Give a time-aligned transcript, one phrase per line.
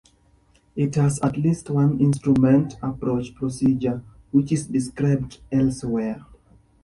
[0.75, 6.25] It has at least one Instrument Approach Procedure, which is described elsewhere.